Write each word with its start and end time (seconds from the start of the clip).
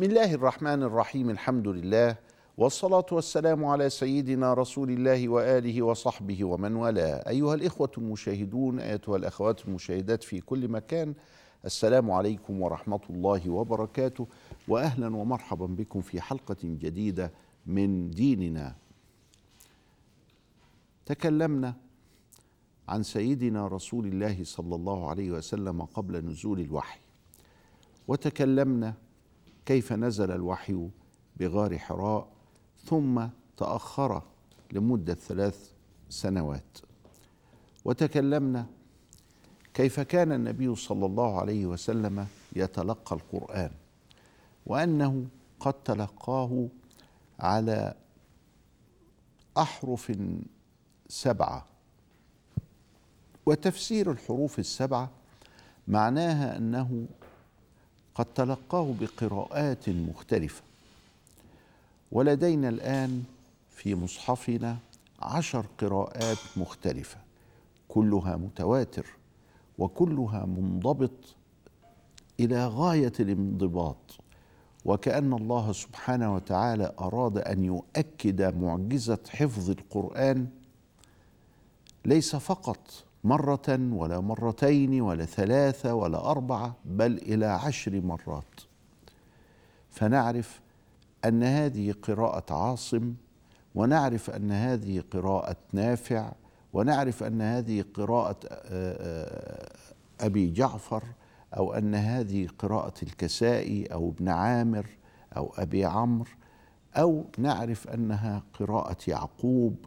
بسم 0.00 0.10
الله 0.10 0.34
الرحمن 0.34 0.82
الرحيم 0.82 1.30
الحمد 1.30 1.68
لله 1.68 2.16
والصلاة 2.58 3.06
والسلام 3.12 3.64
على 3.64 3.90
سيدنا 3.90 4.54
رسول 4.54 4.90
الله 4.90 5.28
وآله 5.28 5.82
وصحبه 5.82 6.44
ومن 6.44 6.76
والاه. 6.76 7.28
أيها 7.28 7.54
الإخوة 7.54 7.90
المشاهدون 7.98 8.80
أيتها 8.80 9.16
الأخوات 9.16 9.68
المشاهدات 9.68 10.22
في 10.24 10.40
كل 10.40 10.68
مكان 10.68 11.14
السلام 11.64 12.10
عليكم 12.10 12.62
ورحمة 12.62 13.00
الله 13.10 13.50
وبركاته 13.50 14.26
وأهلا 14.68 15.16
ومرحبا 15.16 15.66
بكم 15.66 16.00
في 16.00 16.20
حلقة 16.20 16.56
جديدة 16.64 17.32
من 17.66 18.10
ديننا. 18.10 18.74
تكلمنا 21.06 21.74
عن 22.88 23.02
سيدنا 23.02 23.66
رسول 23.66 24.06
الله 24.06 24.44
صلى 24.44 24.74
الله 24.74 25.10
عليه 25.10 25.30
وسلم 25.30 25.82
قبل 25.82 26.24
نزول 26.26 26.60
الوحي 26.60 27.00
وتكلمنا 28.08 28.94
كيف 29.70 29.92
نزل 29.92 30.30
الوحي 30.30 30.88
بغار 31.36 31.78
حراء 31.78 32.28
ثم 32.84 33.26
تأخر 33.56 34.22
لمدة 34.72 35.14
ثلاث 35.14 35.72
سنوات. 36.08 36.78
وتكلمنا 37.84 38.66
كيف 39.74 40.00
كان 40.00 40.32
النبي 40.32 40.74
صلى 40.74 41.06
الله 41.06 41.40
عليه 41.40 41.66
وسلم 41.66 42.26
يتلقى 42.56 43.16
القرآن 43.16 43.70
وأنه 44.66 45.26
قد 45.60 45.72
تلقاه 45.72 46.68
على 47.40 47.94
أحرف 49.58 50.18
سبعة. 51.08 51.66
وتفسير 53.46 54.10
الحروف 54.10 54.58
السبعة 54.58 55.10
معناها 55.88 56.56
أنه 56.56 57.06
قد 58.14 58.26
تلقاه 58.34 58.94
بقراءات 59.00 59.88
مختلفة. 59.88 60.62
ولدينا 62.12 62.68
الآن 62.68 63.24
في 63.70 63.94
مصحفنا 63.94 64.76
عشر 65.22 65.66
قراءات 65.78 66.38
مختلفة. 66.56 67.16
كلها 67.88 68.36
متواتر 68.36 69.06
وكلها 69.78 70.46
منضبط 70.46 71.10
إلى 72.40 72.66
غاية 72.66 73.12
الانضباط. 73.20 73.96
وكأن 74.84 75.32
الله 75.32 75.72
سبحانه 75.72 76.34
وتعالى 76.34 76.92
أراد 77.00 77.38
أن 77.38 77.64
يؤكد 77.64 78.42
معجزة 78.42 79.18
حفظ 79.28 79.70
القرآن 79.70 80.46
ليس 82.04 82.36
فقط 82.36 83.04
مرة 83.24 83.78
ولا 83.92 84.20
مرتين 84.20 85.00
ولا 85.00 85.24
ثلاثة 85.24 85.94
ولا 85.94 86.30
أربعة 86.30 86.76
بل 86.84 87.12
إلى 87.12 87.46
عشر 87.46 88.00
مرات. 88.00 88.60
فنعرف 89.90 90.60
أن 91.24 91.42
هذه 91.42 91.94
قراءة 92.02 92.54
عاصم 92.54 93.14
ونعرف 93.74 94.30
أن 94.30 94.52
هذه 94.52 95.02
قراءة 95.10 95.56
نافع 95.72 96.32
ونعرف 96.72 97.22
أن 97.22 97.42
هذه 97.42 97.84
قراءة 97.94 98.36
أبي 100.20 100.50
جعفر 100.50 101.02
أو 101.56 101.72
أن 101.72 101.94
هذه 101.94 102.48
قراءة 102.58 102.94
الكسائي 103.02 103.86
أو 103.86 104.08
ابن 104.08 104.28
عامر 104.28 104.86
أو 105.36 105.52
أبي 105.58 105.84
عمرو 105.84 106.30
أو 106.96 107.24
نعرف 107.38 107.88
أنها 107.88 108.42
قراءة 108.58 108.96
يعقوب 109.08 109.86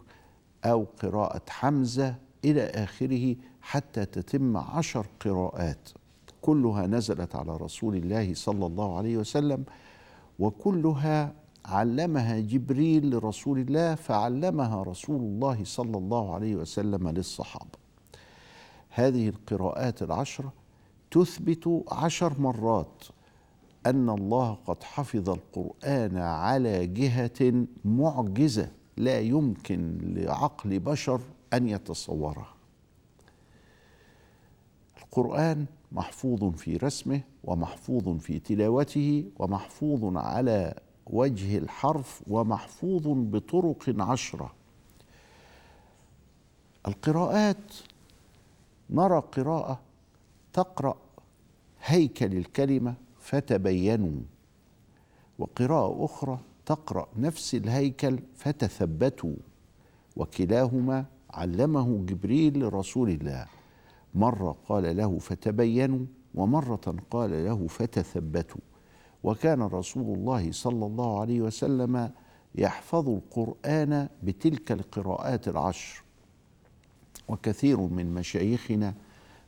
أو 0.65 0.87
قراءة 1.03 1.41
حمزة 1.49 2.15
إلى 2.45 2.63
آخره 2.63 3.35
حتى 3.61 4.05
تتم 4.05 4.57
عشر 4.57 5.05
قراءات. 5.19 5.89
كلها 6.41 6.87
نزلت 6.87 7.35
على 7.35 7.57
رسول 7.57 7.95
الله 7.95 8.33
صلى 8.33 8.65
الله 8.65 8.97
عليه 8.97 9.17
وسلم 9.17 9.63
وكلها 10.39 11.33
علمها 11.65 12.39
جبريل 12.39 13.09
لرسول 13.09 13.59
الله 13.59 13.95
فعلمها 13.95 14.83
رسول 14.83 15.21
الله 15.21 15.63
صلى 15.63 15.97
الله 15.97 16.33
عليه 16.33 16.55
وسلم 16.55 17.09
للصحابة. 17.09 17.83
هذه 18.89 19.29
القراءات 19.29 20.03
العشرة 20.03 20.53
تثبت 21.11 21.83
عشر 21.91 22.41
مرات 22.41 23.03
أن 23.85 24.09
الله 24.09 24.57
قد 24.65 24.83
حفظ 24.83 25.29
القرآن 25.29 26.17
على 26.17 26.87
جهة 26.87 27.65
معجزة 27.85 28.71
لا 28.97 29.19
يمكن 29.19 29.97
لعقل 30.01 30.79
بشر 30.79 31.21
أن 31.53 31.67
يتصورها 31.67 32.53
القرآن 34.97 35.65
محفوظ 35.91 36.55
في 36.55 36.77
رسمه 36.77 37.21
ومحفوظ 37.43 38.17
في 38.17 38.39
تلاوته 38.39 39.25
ومحفوظ 39.39 40.17
على 40.17 40.79
وجه 41.07 41.57
الحرف 41.57 42.23
ومحفوظ 42.27 43.07
بطرق 43.07 44.01
عشرة. 44.01 44.53
القراءات 46.87 47.73
نرى 48.89 49.19
قراءة 49.19 49.79
تقرأ 50.53 50.97
هيكل 51.83 52.37
الكلمة 52.37 52.93
فتبينوا. 53.19 54.21
وقراءة 55.39 56.05
أخرى 56.05 56.39
تقرأ 56.65 57.07
نفس 57.17 57.55
الهيكل 57.55 58.19
فتثبتوا. 58.35 59.35
وكلاهما 60.15 61.05
علمه 61.33 62.05
جبريل 62.05 62.59
لرسول 62.59 63.09
الله. 63.09 63.45
مرة 64.15 64.57
قال 64.69 64.97
له 64.97 65.19
فتبينوا 65.19 66.05
ومرة 66.35 66.95
قال 67.11 67.45
له 67.45 67.67
فتثبتوا. 67.67 68.61
وكان 69.23 69.61
رسول 69.61 70.17
الله 70.17 70.51
صلى 70.51 70.85
الله 70.85 71.21
عليه 71.21 71.41
وسلم 71.41 72.11
يحفظ 72.55 73.09
القرآن 73.09 74.09
بتلك 74.23 74.71
القراءات 74.71 75.47
العشر. 75.47 76.03
وكثير 77.27 77.79
من 77.79 78.13
مشايخنا 78.13 78.93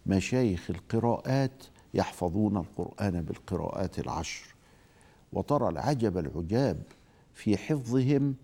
مشايخ 0.06 0.70
القراءات 0.70 1.64
يحفظون 1.94 2.58
القرآن 2.58 3.22
بالقراءات 3.22 4.00
العشر. 4.00 4.56
وترى 5.34 5.70
العجب 5.70 6.18
العجاب 6.18 6.82
في 7.34 7.58
حفظهم 7.58 8.36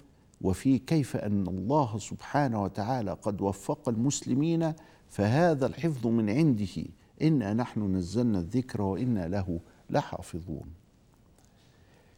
وفي 0.43 0.79
كيف 0.79 1.15
أن 1.15 1.47
الله 1.47 1.97
سبحانه 1.97 2.63
وتعالى 2.63 3.13
قد 3.13 3.41
وفق 3.41 3.89
المسلمين 3.89 4.73
فهذا 5.09 5.65
الحفظ 5.65 6.07
من 6.07 6.29
عنده. 6.29 6.85
إنا 7.21 7.53
نحن 7.53 7.95
نزلنا 7.95 8.39
الذكر 8.39 8.81
وإنا 8.81 9.27
له 9.27 9.59
لحافظون. 9.89 10.73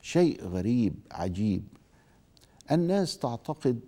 شيء 0.01 0.43
غريب 0.43 0.93
عجيب. 1.11 1.63
الناس 2.71 3.17
تعتقد 3.17 3.79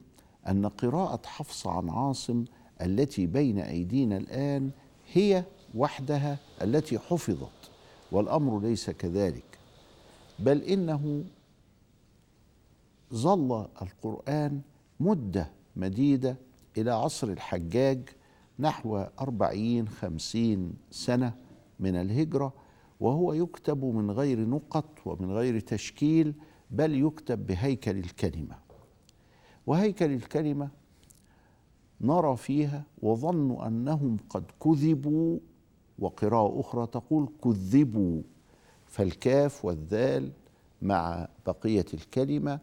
أن 0.47 0.65
قراءة 0.65 1.21
حفص 1.25 1.67
عن 1.67 1.89
عاصم 1.89 2.45
التي 2.81 3.25
بين 3.25 3.59
أيدينا 3.59 4.17
الآن 4.17 4.71
هي 5.13 5.43
وحدها 5.75 6.37
التي 6.61 6.99
حفظت 6.99 7.71
والأمر 8.11 8.59
ليس 8.59 8.89
كذلك. 8.89 9.59
بل 10.39 10.61
إنه 10.61 11.23
ظل 13.13 13.67
القرآن 13.81 14.61
مدة 14.99 15.51
مديدة 15.75 16.37
إلى 16.77 16.91
عصر 16.91 17.27
الحجاج 17.27 18.09
نحو 18.59 18.97
أربعين 18.97 19.87
خمسين 19.87 20.73
سنة 20.91 21.33
من 21.79 21.95
الهجرة 21.95 22.53
وهو 22.99 23.33
يكتب 23.33 23.85
من 23.85 24.11
غير 24.11 24.39
نقط 24.39 24.99
ومن 25.05 25.31
غير 25.31 25.59
تشكيل 25.59 26.33
بل 26.71 26.95
يكتب 27.05 27.47
بهيكل 27.47 27.97
الكلمة. 27.97 28.55
وهيكل 29.67 30.11
الكلمة 30.11 30.69
نرى 32.01 32.37
فيها 32.37 32.83
وظنوا 33.01 33.67
أنهم 33.67 34.17
قد 34.29 34.43
كذبوا 34.63 35.39
وقراءة 35.99 36.59
أخرى 36.59 36.87
تقول 36.87 37.29
كذبوا. 37.43 38.21
فالكاف 38.85 39.65
والذال 39.65 40.31
مع 40.81 41.27
بقية 41.47 41.85
الكلمة 41.93 42.59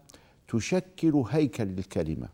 تشكل 0.52 1.22
هيكل 1.30 1.68
الكلمة 1.78 2.28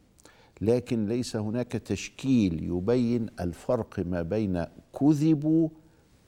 لكن 0.61 1.06
ليس 1.06 1.37
هناك 1.37 1.73
تشكيل 1.73 2.62
يبين 2.65 3.26
الفرق 3.41 4.00
ما 4.06 4.23
بين 4.23 4.65
كذبوا 5.00 5.69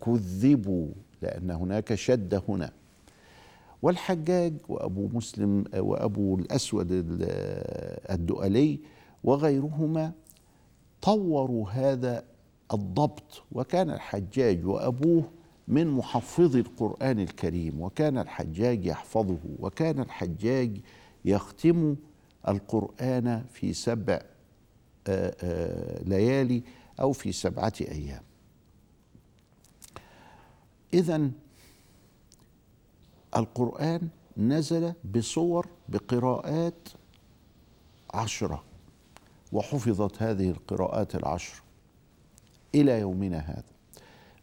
كذبوا 0.07 0.89
لأن 1.23 1.51
هناك 1.51 1.95
شده 1.95 2.43
هنا. 2.49 2.71
والحجاج 3.83 4.55
وأبو 4.69 5.09
مسلم 5.13 5.65
وأبو 5.77 6.35
الأسود 6.39 6.87
الدؤلي 8.11 8.79
وغيرهما 9.25 10.13
طوروا 11.03 11.71
هذا 11.71 12.25
الضبط 12.75 13.43
وكان 13.53 13.91
الحجاج 13.91 14.67
وأبوه 14.67 15.25
من 15.69 15.87
محفظي 15.87 16.61
القرآن 16.61 17.21
الكريم 17.21 17.81
وكان 17.81 18.19
الحجاج 18.19 18.87
يحفظه 18.87 19.39
وكان 19.59 20.01
الحجاج 20.01 20.81
يختم 21.25 21.97
القرآن 22.49 23.45
في 23.53 23.73
سبع 23.73 24.21
ليالي 26.07 26.63
أو 27.01 27.13
في 27.13 27.33
سبعة 27.33 27.73
أيام. 27.81 28.23
إذا 30.95 31.31
القرآن 33.37 34.09
نزل 34.37 34.93
بصور 35.15 35.67
بقراءات 35.89 36.89
عشرة 38.15 38.65
وحفظت 39.53 40.23
هذه 40.23 40.51
القراءات 40.51 41.15
العشر 41.15 41.63
إلى 42.75 43.01
يومنا 43.01 43.39
هذا. 43.39 43.65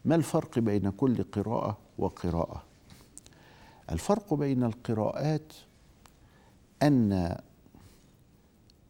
ما 0.04 0.14
الفرق 0.14 0.58
بين 0.58 0.90
كل 0.90 1.22
قراءة 1.22 1.78
وقراءة؟ 1.98 2.62
الفرق 3.92 4.34
بين 4.34 4.64
القراءات 4.64 5.52
أن 6.82 7.36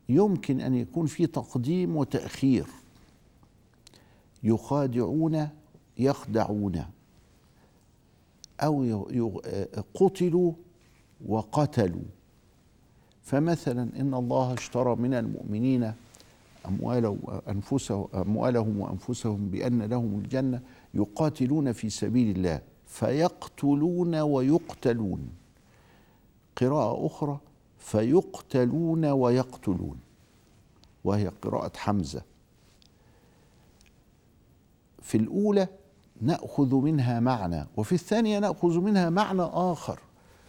يمكن 0.08 0.60
أن 0.60 0.74
يكون 0.74 1.06
في 1.06 1.26
تقديم 1.26 1.96
وتأخير. 1.96 2.66
يخادعون 4.42 5.48
يخدعون 5.98 6.84
أو 8.60 9.08
قتلوا 9.94 10.52
وقتلوا. 11.26 12.02
فمثلا 13.22 13.88
إن 14.00 14.14
الله 14.14 14.54
اشترى 14.54 14.96
من 14.96 15.14
المؤمنين 15.14 15.92
أموالهم 16.66 17.18
وأنفسهم, 17.22 18.08
أموالهم 18.14 18.80
وأنفسهم 18.80 19.48
بأن 19.48 19.82
لهم 19.82 20.18
الجنة 20.18 20.60
يقاتلون 20.94 21.72
في 21.72 21.90
سبيل 21.90 22.36
الله 22.36 22.60
فيقتلون 22.86 24.14
ويقتلون. 24.14 25.28
قراءة 26.56 27.06
أخرى 27.06 27.38
فيقتلون 27.78 29.04
ويقتلون. 29.04 29.98
وهي 31.04 31.28
قراءة 31.42 31.72
حمزة. 31.76 32.22
في 35.02 35.16
الأولى 35.16 35.68
نأخذ 36.20 36.74
منها 36.74 37.20
معنى 37.20 37.66
وفي 37.76 37.92
الثانية 37.92 38.38
نأخذ 38.38 38.80
منها 38.80 39.10
معنى 39.10 39.42
آخر 39.42 39.98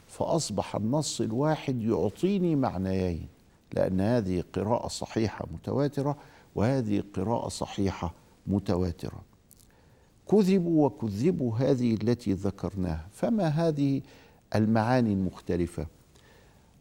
فأصبح 0.07 0.75
النص 0.75 1.21
الواحد 1.21 1.81
يعطيني 1.81 2.55
معنيين 2.55 3.27
لأن 3.73 4.01
هذه 4.01 4.43
قراءة 4.53 4.87
صحيحة 4.87 5.45
متواترة 5.53 6.17
وهذه 6.55 7.03
قراءة 7.13 7.47
صحيحة 7.47 8.13
متواترة. 8.47 9.21
كذبوا 10.31 10.85
وكذبوا 10.85 11.55
هذه 11.57 11.93
التي 11.93 12.33
ذكرناها 12.33 13.07
فما 13.11 13.47
هذه 13.47 14.01
المعاني 14.55 15.13
المختلفة؟ 15.13 15.87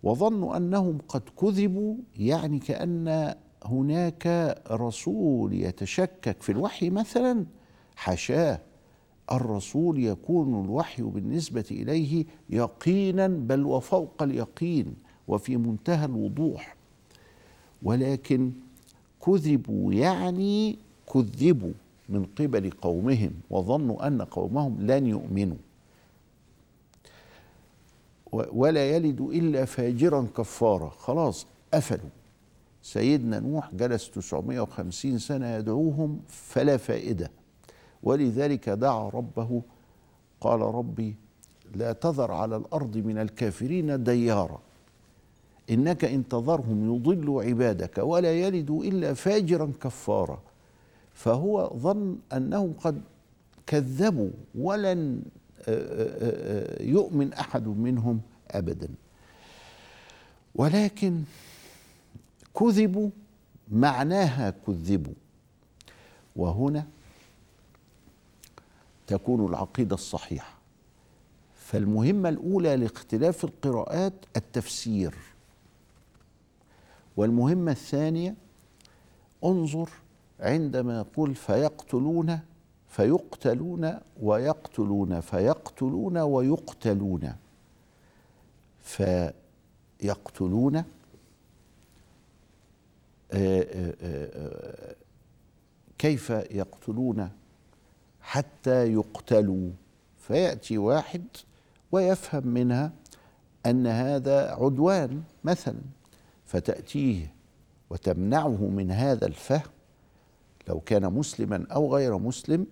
وظنوا 0.03 0.57
أنهم 0.57 0.99
قد 1.09 1.23
كذبوا 1.41 1.95
يعني 2.19 2.59
كأن 2.59 3.35
هناك 3.65 4.57
رسول 4.71 5.55
يتشكك 5.55 6.43
في 6.43 6.53
الوحي 6.53 6.91
مثلا 6.91 7.47
حاشاه 7.97 8.61
الرسول 9.33 10.05
يكون 10.05 10.65
الوحي 10.65 11.03
بالنسبة 11.03 11.65
إليه 11.71 12.25
يقينا 12.51 13.29
بل 13.29 13.65
وفوق 13.65 14.23
اليقين 14.23 14.95
وفي 15.29 15.57
منتهى 15.57 16.05
الوضوح. 16.05 16.77
ولكن 17.83 18.53
كذبوا 19.27 19.93
يعني 19.93 20.79
كذبوا 21.13 21.73
من 22.09 22.25
قبل 22.25 22.71
قومهم 22.71 23.31
وظنوا 23.51 24.07
أن 24.07 24.23
قومهم 24.23 24.77
لن 24.81 25.07
يؤمنوا. 25.07 25.57
ولا 28.33 28.91
يلد 28.91 29.21
إلا 29.21 29.65
فاجرا 29.65 30.27
كفارا. 30.37 30.89
خلاص 30.89 31.47
قفلوا. 31.75 32.11
سيدنا 32.83 33.41
نوح 33.41 33.75
جلس 33.75 34.11
950 34.11 35.19
سنة 35.19 35.47
يدعوهم 35.47 36.21
فلا 36.29 36.77
فائدة. 36.77 37.31
ولذلك 38.03 38.69
دعا 38.69 39.09
ربه 39.09 39.63
قال 40.41 40.61
ربي 40.61 41.17
لا 41.75 41.93
تذر 41.93 42.33
على 42.33 42.57
الأرض 42.57 42.97
من 42.97 43.19
الكافرين 43.19 44.05
ديارا. 44.05 44.61
إنك 45.71 46.05
إن 46.05 46.29
تذرهم 46.29 46.95
يضلوا 46.95 47.43
عبادك 47.43 47.99
ولا 47.99 48.33
يلدوا 48.33 48.85
إلا 48.85 49.15
فاجرا 49.15 49.73
كفارا. 49.81 50.43
فهو 51.13 51.71
ظن 51.77 52.19
أنهم 52.33 52.73
قد 52.73 53.01
كذبوا 53.67 54.31
ولن 54.55 55.23
يؤمن 56.81 57.33
أحد 57.33 57.69
منهم 57.69 58.21
ابدا. 58.51 58.89
ولكن 60.55 61.23
كذبوا 62.59 63.11
معناها 63.71 64.55
كذبوا. 64.67 65.15
وهنا 66.37 66.87
تكون 69.07 69.47
العقيدة 69.47 69.95
الصحيحة. 69.95 70.59
فالمهمة 71.55 72.29
الأولى 72.29 72.77
لاختلاف 72.77 73.45
القراءات 73.45 74.13
التفسير. 74.37 75.15
والمهمة 77.17 77.73
الثانية 77.73 78.35
انظر 79.45 79.91
عندما 80.41 80.99
يقول 80.99 81.35
فيقتلون 81.35 82.41
فيقتلون 82.89 83.99
ويقتلون 84.23 85.21
فيقتلون 85.21 86.19
ويقتلون. 86.19 87.33
فيقتلون 88.81 90.77
آه، 90.77 90.85
آه، 93.33 93.95
آه، 94.03 94.95
كيف 95.99 96.31
يقتلون؟ 96.31 97.31
حتى 98.21 98.93
يقتلوا. 98.93 99.71
فيأتي 100.19 100.79
واحد 100.79 101.25
ويفهم 101.93 102.47
منها 102.49 102.93
أن 103.67 103.87
هذا 103.87 104.51
عدوان 104.51 105.23
مثلا. 105.45 105.81
فتأتيه 106.47 107.33
وتمنعه 107.91 108.69
من 108.69 108.91
هذا 108.91 109.27
الفهم 109.27 109.71
لو 110.69 110.81
كان 110.81 111.13
مسلما 111.13 111.67
أو 111.73 111.95
غير 111.95 112.19
مسلم 112.19 112.67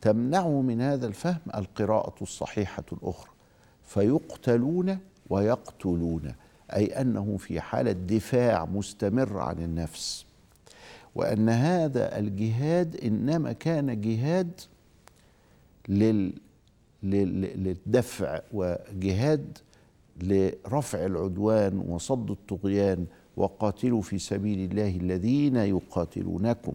تمنعه 0.00 0.60
من 0.60 0.80
هذا 0.80 1.06
الفهم 1.06 1.40
القراءة 1.54 2.14
الصحيحة 2.22 2.84
الأخرى 2.92 3.30
فيقتلون 3.84 4.98
ويقتلون 5.30 6.32
أي 6.72 6.86
أنه 6.86 7.36
في 7.36 7.60
حالة 7.60 7.92
دفاع 7.92 8.64
مستمر 8.64 9.38
عن 9.38 9.58
النفس. 9.58 10.26
وأن 11.14 11.48
هذا 11.48 12.18
الجهاد 12.18 12.96
إنما 12.96 13.52
كان 13.52 14.00
جهاد 14.00 14.60
لل 15.88 16.32
للدفع 17.02 18.40
وجهاد 18.52 19.58
لرفع 20.22 21.06
العدوان 21.06 21.78
وصد 21.88 22.30
الطغيان 22.30 23.06
وقاتلوا 23.36 24.02
في 24.02 24.18
سبيل 24.18 24.70
الله 24.70 24.96
الذين 24.96 25.56
يقاتلونكم. 25.56 26.72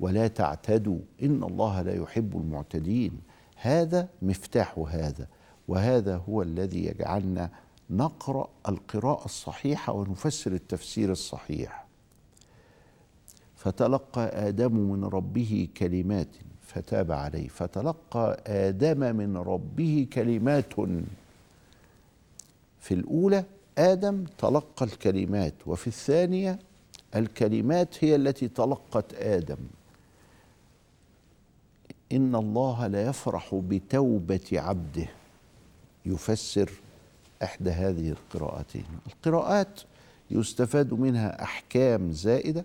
ولا 0.00 0.28
تعتدوا 0.28 0.98
إن 1.22 1.42
الله 1.42 1.82
لا 1.82 1.94
يحب 1.94 2.36
المعتدين. 2.36 3.20
هذا 3.56 4.08
مفتاح 4.22 4.78
هذا 4.78 5.26
وهذا 5.68 6.16
هو 6.16 6.42
الذي 6.42 6.84
يجعلنا 6.84 7.50
نقرأ 7.90 8.48
القراءة 8.68 9.24
الصحيحة 9.24 9.92
ونفسر 9.92 10.52
التفسير 10.52 11.12
الصحيح. 11.12 11.86
فتلقى 13.56 14.48
آدم 14.48 14.72
من 14.72 15.04
ربه 15.04 15.68
كلمات 15.76 16.28
فتاب 16.62 17.12
عليه. 17.12 17.48
فتلقى 17.48 18.42
آدم 18.46 19.16
من 19.16 19.36
ربه 19.36 20.06
كلمات. 20.12 20.74
في 22.80 22.94
الأولى 22.94 23.44
آدم 23.78 24.24
تلقى 24.38 24.84
الكلمات 24.84 25.54
وفي 25.66 25.86
الثانية 25.86 26.58
الكلمات 27.16 28.04
هي 28.04 28.16
التي 28.16 28.48
تلقت 28.48 29.14
آدم. 29.14 29.58
إن 32.12 32.34
الله 32.34 32.86
لا 32.86 33.02
يفرح 33.02 33.54
بتوبة 33.54 34.40
عبده. 34.52 35.08
يفسر 36.06 36.70
إحدى 37.42 37.70
هذه 37.70 38.10
القراءتين. 38.10 38.84
القراءات 39.06 39.80
يستفاد 40.30 40.94
منها 40.94 41.42
أحكام 41.42 42.12
زائدة 42.12 42.64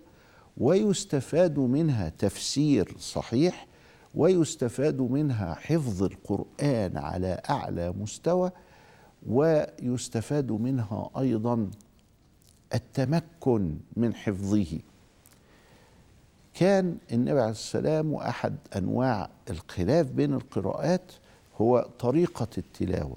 ويستفاد 0.58 1.58
منها 1.58 2.08
تفسير 2.08 2.96
صحيح 2.98 3.66
ويستفاد 4.14 5.00
منها 5.00 5.54
حفظ 5.54 6.02
القرآن 6.02 6.96
على 6.96 7.40
أعلى 7.50 7.92
مستوى 8.00 8.50
ويستفاد 9.26 10.52
منها 10.52 11.10
أيضا 11.18 11.70
التمكن 12.74 13.76
من 13.96 14.14
حفظه. 14.14 14.78
كان 16.58 16.96
النبي 17.12 17.40
عليه 17.40 17.50
السلام 17.50 18.12
وأحد 18.12 18.56
أنواع 18.76 19.28
الخلاف 19.50 20.06
بين 20.10 20.34
القراءات 20.34 21.12
هو 21.60 21.88
طريقة 21.98 22.46
التلاوة. 22.58 23.16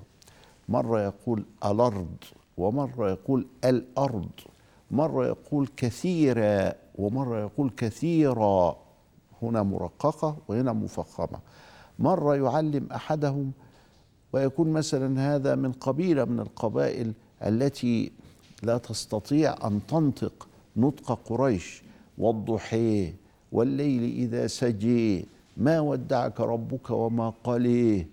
مرة 0.69 1.01
يقول 1.01 1.43
الأرض 1.65 2.15
ومرة 2.57 3.09
يقول 3.09 3.47
الأرض 3.65 4.29
مرة 4.91 5.27
يقول 5.27 5.69
كثيرا 5.77 6.73
ومرة 6.95 7.39
يقول 7.39 7.71
كثيرا. 7.77 8.77
هنا 9.41 9.63
مرققة 9.63 10.37
وهنا 10.47 10.73
مفخمة. 10.73 11.39
مرة 11.99 12.35
يعلم 12.35 12.87
أحدهم 12.95 13.51
ويكون 14.33 14.69
مثلا 14.73 15.35
هذا 15.35 15.55
من 15.55 15.71
قبيلة 15.71 16.25
من 16.25 16.39
القبائل 16.39 17.13
التي 17.43 18.11
لا 18.63 18.77
تستطيع 18.77 19.67
أن 19.67 19.79
تنطق 19.87 20.47
نطق 20.77 21.19
قريش 21.25 21.83
والضحى 22.17 23.13
والليل 23.51 24.03
إذا 24.03 24.47
سجي 24.47 25.25
ما 25.57 25.79
ودعك 25.79 26.39
ربك 26.39 26.89
وما 26.89 27.33
قليه 27.43 28.07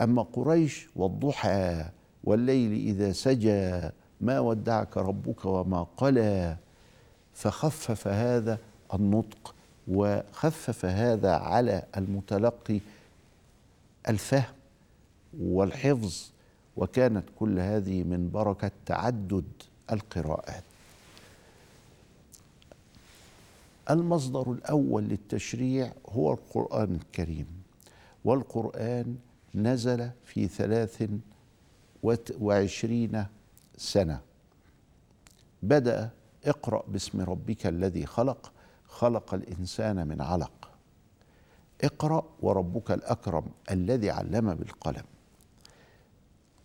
أما 0.00 0.22
قريش 0.22 0.88
والضحى 0.96 1.84
والليل 2.24 2.72
إذا 2.72 3.12
سجى 3.12 3.90
ما 4.20 4.40
ودعك 4.40 4.96
ربك 4.96 5.44
وما 5.44 5.86
قلى. 5.96 6.56
فخفف 7.34 8.08
هذا 8.08 8.58
النطق 8.94 9.54
وخفف 9.88 10.84
هذا 10.84 11.32
على 11.32 11.82
المتلقي 11.96 12.80
الفهم 14.08 14.54
والحفظ 15.40 16.30
وكانت 16.76 17.24
كل 17.38 17.58
هذه 17.58 18.02
من 18.02 18.30
بركة 18.30 18.70
تعدد 18.86 19.44
القراءات. 19.92 20.64
المصدر 23.90 24.52
الأول 24.52 25.04
للتشريع 25.04 25.92
هو 26.08 26.32
القرآن 26.32 26.94
الكريم 26.94 27.46
والقرآن 28.24 29.16
نزل 29.54 30.10
في 30.24 30.48
ثلاث 30.48 31.10
وعشرين 32.40 33.26
سنة. 33.76 34.20
بدأ 35.62 36.10
اقرأ 36.44 36.84
باسم 36.88 37.20
ربك 37.20 37.66
الذي 37.66 38.06
خلق 38.06 38.52
خلق 38.84 39.34
الإنسان 39.34 40.08
من 40.08 40.20
علق. 40.20 40.70
اقرأ 41.84 42.26
وربك 42.40 42.90
الأكرم 42.90 43.44
الذي 43.70 44.10
علم 44.10 44.54
بالقلم. 44.54 45.04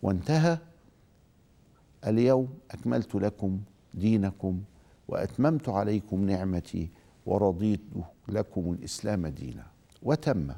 وانتهى. 0.02 0.58
اليوم 2.06 2.58
أكملت 2.70 3.14
لكم 3.14 3.60
دينكم 3.94 4.62
وأتممت 5.08 5.68
عليكم 5.68 6.24
نعمتي 6.24 6.90
ورضيت 7.26 7.80
لكم 8.28 8.72
الإسلام 8.72 9.26
دينا. 9.26 9.66
وتم. 10.02 10.52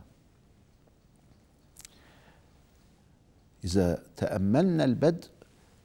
إذا 3.64 4.02
تأملنا 4.16 4.84
البدء 4.84 5.28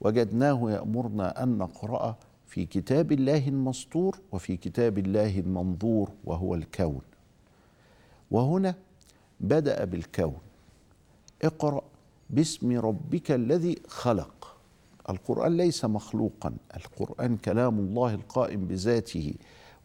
وجدناه 0.02 0.72
يأمرنا 0.72 1.44
أن 1.44 1.58
نقرأ 1.58 2.18
في 2.48 2.66
كتاب 2.66 3.12
الله 3.12 3.48
المسطور 3.48 4.20
وفي 4.32 4.58
كتاب 4.58 4.98
الله 4.98 5.40
المنظور 5.40 6.12
وهو 6.24 6.56
الكون. 6.56 7.02
وهنا 8.32 8.76
بدأ 9.40 9.86
بالكون. 9.86 10.38
اقرأ 11.44 11.82
باسم 12.30 12.80
ربك 12.80 13.32
الذي 13.32 13.82
خلق. 13.88 14.58
القرآن 15.10 15.58
ليس 15.58 15.86
مخلوقا. 15.86 16.54
القرآن 16.76 17.38
كلام 17.38 17.80
الله 17.80 18.14
القائم 18.14 18.68
بذاته. 18.68 19.34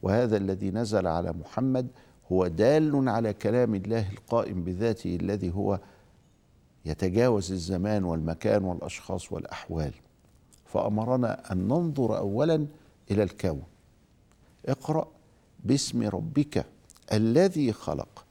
وهذا 0.03 0.37
الذي 0.37 0.71
نزل 0.71 1.07
على 1.07 1.33
محمد 1.33 1.87
هو 2.33 2.47
دال 2.47 3.09
على 3.09 3.33
كلام 3.33 3.75
الله 3.75 4.11
القائم 4.12 4.65
بذاته 4.65 5.17
الذي 5.17 5.55
هو 5.55 5.81
يتجاوز 6.85 7.53
الزمان 7.53 8.05
والمكان 8.05 8.65
والأشخاص 8.65 9.33
والأحوال. 9.33 9.93
فأمرنا 10.65 11.53
أن 11.53 11.69
ننظر 11.69 12.19
اولا 12.19 12.67
إلى 13.11 13.23
الكون. 13.23 13.62
اقرأ 14.67 15.09
باسم 15.65 16.03
ربك 16.03 16.67
الذي 17.12 17.73
خلق. 17.73 18.25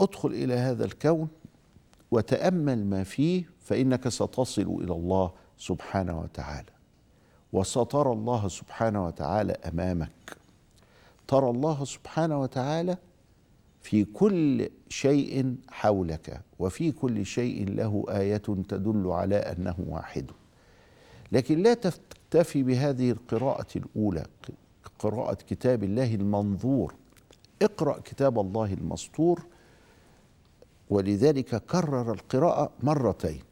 ادخل 0.00 0.28
إلى 0.28 0.54
هذا 0.54 0.84
الكون 0.84 1.28
وتأمل 2.10 2.86
ما 2.86 3.04
فيه 3.04 3.44
فإنك 3.60 4.08
ستصل 4.08 4.62
إلى 4.62 4.92
الله 4.92 5.32
سبحانه 5.58 6.20
وتعالى. 6.20 6.72
وسترى 7.52 8.12
الله 8.12 8.48
سبحانه 8.48 9.06
وتعالى 9.06 9.52
أمامك. 9.52 10.41
ترى 11.32 11.50
الله 11.50 11.84
سبحانه 11.84 12.40
وتعالى 12.40 12.96
في 13.80 14.04
كل 14.04 14.68
شيء 14.88 15.56
حولك 15.70 16.40
وفي 16.58 16.92
كل 16.92 17.26
شيء 17.26 17.68
له 17.68 18.04
آية 18.08 18.36
تدل 18.36 19.06
على 19.06 19.36
أنه 19.36 19.74
واحد. 19.88 20.30
لكن 21.32 21.62
لا 21.62 21.74
تكتفي 21.74 22.62
بهذه 22.62 23.10
القراءة 23.10 23.66
الأولى 23.76 24.26
قراءة 24.98 25.34
كتاب 25.34 25.84
الله 25.84 26.14
المنظور. 26.14 26.94
اقرأ 27.62 28.00
كتاب 28.00 28.38
الله 28.38 28.72
المسطور. 28.72 29.42
ولذلك 30.90 31.56
كرر 31.56 32.12
القراءة 32.12 32.70
مرتين. 32.82 33.42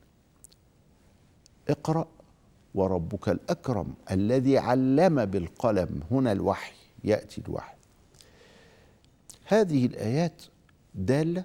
اقرأ 1.69 2.09
وربك 2.75 3.29
الأكرم 3.29 3.95
الذي 4.11 4.59
علم 4.59 5.25
بالقلم. 5.25 6.01
هنا 6.11 6.33
الوحي. 6.33 6.73
يأتي 7.05 7.41
الوحي. 7.49 7.75
هذه 9.45 9.87
الآيات 9.87 10.43
دالة 10.95 11.45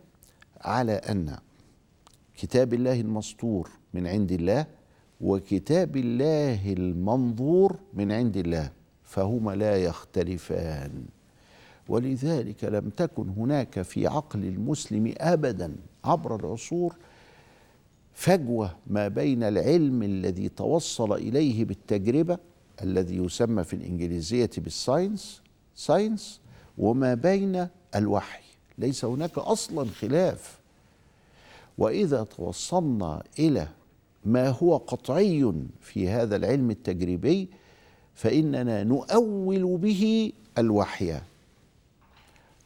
على 0.61 0.91
أن 0.93 1.37
كتاب 2.37 2.73
الله 2.73 3.01
المسطور 3.01 3.69
من 3.93 4.07
عند 4.07 4.31
الله 4.31 4.65
وكتاب 5.21 5.97
الله 5.97 6.73
المنظور 6.73 7.79
من 7.93 8.11
عند 8.11 8.37
الله 8.37 8.71
فهما 9.03 9.51
لا 9.55 9.83
يختلفان. 9.83 11.05
ولذلك 11.89 12.63
لم 12.63 12.89
تكن 12.89 13.29
هناك 13.29 13.81
في 13.81 14.07
عقل 14.07 14.43
المسلم 14.43 15.13
ابدا 15.17 15.75
عبر 16.03 16.35
العصور 16.35 16.95
فجوة 18.13 18.75
ما 18.87 19.07
بين 19.07 19.43
العلم 19.43 20.03
الذي 20.03 20.49
توصل 20.49 21.13
إليه 21.13 21.65
بالتجربة 21.65 22.37
الذي 22.81 23.17
يسمى 23.17 23.63
في 23.63 23.75
الإنجليزية 23.75 24.49
بال 24.57 24.76
science 24.76 25.41
science 25.75 26.39
وما 26.77 27.13
بين 27.13 27.67
الوحي. 27.95 28.43
ليس 28.77 29.05
هناك 29.05 29.37
أصلا 29.37 29.89
خلاف. 29.89 30.59
وإذا 31.77 32.23
توصلنا 32.23 33.23
إلى 33.39 33.67
ما 34.25 34.49
هو 34.49 34.77
قطعي 34.77 35.53
في 35.81 36.09
هذا 36.09 36.35
العلم 36.35 36.71
التجريبي 36.71 37.47
فإننا 38.15 38.83
نؤول 38.83 39.77
به 39.77 40.31
الوحي. 40.57 41.19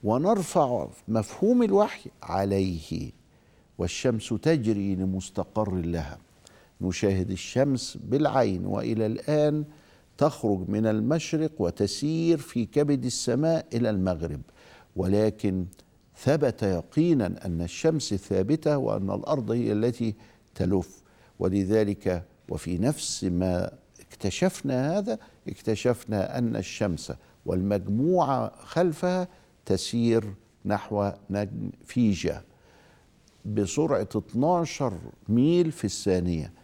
ونرفع 0.04 0.88
مفهوم 1.08 1.64
الوحي 1.64 2.10
عليه. 2.24 3.12
والشمس 3.78 4.30
تجري 4.30 4.96
لمستقر 4.96 5.76
لها. 5.76 6.18
نشاهد 6.82 7.32
الشمس 7.32 7.98
بالعين. 8.04 8.66
وإلى 8.66 9.06
الآن 9.06 9.64
تخرج 10.20 10.70
من 10.70 10.86
المشرق 10.86 11.52
وتسير 11.60 12.38
في 12.38 12.66
كبد 12.66 13.06
السماء 13.06 13.66
إلى 13.74 13.90
المغرب. 13.90 14.42
ولكن 14.96 15.66
ثبت 16.18 16.64
يقينا 16.64 17.46
أن 17.46 17.62
الشمس 17.62 18.14
ثابتة 18.14 18.78
وأن 18.78 19.12
الأرض 19.12 19.52
هي 19.52 19.72
التي 19.72 20.16
تلف. 20.56 21.04
ولذلك 21.40 22.24
وفي 22.50 22.78
نفس 22.78 23.24
ما 23.24 23.72
اكتشفنا 24.00 24.98
هذا 24.98 25.20
اكتشفنا 25.48 26.38
أن 26.38 26.56
الشمس 26.56 27.14
والمجموعة 27.46 28.52
خلفها 28.66 29.28
تسير 29.66 30.34
نحو 30.66 31.12
نجم 31.30 31.70
فيجا 31.86 32.44
بسرعة 33.46 34.10
12 34.16 34.94
ميل 35.30 35.72
في 35.72 35.86
الثانية. 35.86 36.59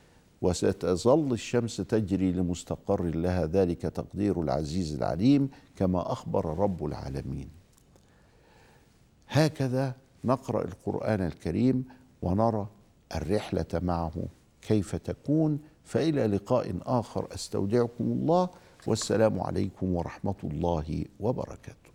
وستظل 0.45 1.33
الشمس 1.33 1.77
تجري 1.77 2.31
لمستقر 2.31 3.03
لها 3.03 3.45
ذلك 3.45 3.81
تقدير 3.81 4.41
العزيز 4.41 4.95
العليم 4.95 5.49
كما 5.75 6.11
أخبر 6.11 6.45
رب 6.45 6.85
العالمين. 6.85 7.49
هكذا 9.27 9.95
نقرأ 10.25 10.61
القرآن 10.65 11.21
الكريم 11.21 11.85
ونرى 12.21 12.67
الرحلة 13.15 13.65
معه 13.73 14.13
كيف 14.61 14.95
تكون 14.95 15.59
فإلى 15.83 16.27
لقاء 16.27 16.75
آخر 16.85 17.27
أستودعكم 17.33 18.03
الله 18.03 18.49
والسلام 18.87 19.39
عليكم 19.39 19.95
ورحمة 19.95 20.35
الله 20.43 21.05
وبركاته. 21.19 21.94